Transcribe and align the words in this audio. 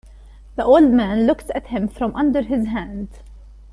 The 0.55 0.65
old 0.65 0.89
man 0.89 1.27
looks 1.27 1.51
at 1.53 1.67
him 1.67 1.87
from 1.87 2.15
under 2.15 2.41
his 2.41 2.65
hand. 2.69 3.09